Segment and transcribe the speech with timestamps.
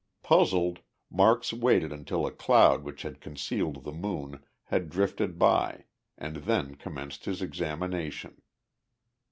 [0.23, 0.79] Puzzled,
[1.11, 5.85] Marks waited until a cloud which had concealed the moon had drifted by,
[6.17, 8.41] and then commenced his examination.